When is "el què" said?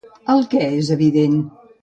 0.35-0.63